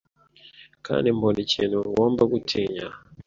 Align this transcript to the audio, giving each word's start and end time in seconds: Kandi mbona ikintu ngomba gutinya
Kandi 0.85 1.07
mbona 1.17 1.39
ikintu 1.45 1.77
ngomba 1.89 2.21
gutinya 2.31 2.87